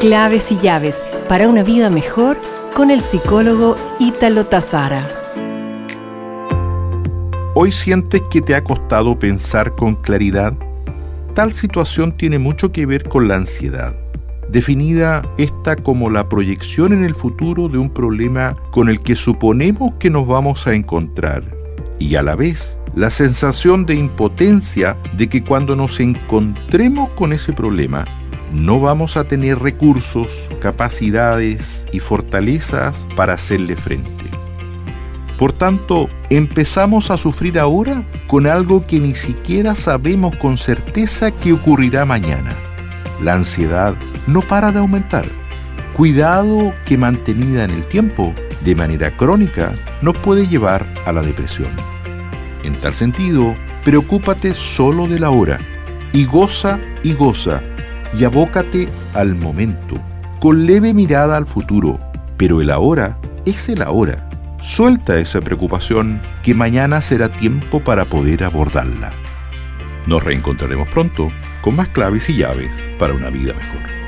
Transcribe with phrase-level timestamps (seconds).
[0.00, 2.40] Claves y llaves para una vida mejor
[2.74, 5.06] con el psicólogo Ítalo Tazara.
[7.54, 10.54] ¿Hoy sientes que te ha costado pensar con claridad?
[11.34, 13.94] Tal situación tiene mucho que ver con la ansiedad,
[14.48, 19.92] definida esta como la proyección en el futuro de un problema con el que suponemos
[19.98, 21.44] que nos vamos a encontrar
[21.98, 27.52] y a la vez la sensación de impotencia de que cuando nos encontremos con ese
[27.52, 28.06] problema
[28.52, 34.24] no vamos a tener recursos, capacidades y fortalezas para hacerle frente.
[35.38, 41.52] Por tanto, empezamos a sufrir ahora con algo que ni siquiera sabemos con certeza que
[41.52, 42.56] ocurrirá mañana.
[43.22, 43.94] La ansiedad
[44.26, 45.24] no para de aumentar.
[45.96, 51.72] Cuidado que mantenida en el tiempo, de manera crónica, nos puede llevar a la depresión.
[52.64, 55.58] En tal sentido, preocúpate solo de la hora
[56.12, 57.62] y goza y goza
[58.18, 59.96] y abócate al momento,
[60.40, 62.00] con leve mirada al futuro,
[62.36, 64.28] pero el ahora es el ahora.
[64.60, 69.12] Suelta esa preocupación que mañana será tiempo para poder abordarla.
[70.06, 71.30] Nos reencontraremos pronto
[71.62, 73.99] con más claves y llaves para una vida mejor.